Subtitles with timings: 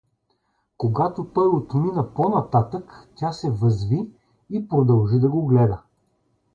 [0.77, 4.11] Когато той отмина по-нататък, тя се възви
[4.49, 5.81] и продължи да го гледа.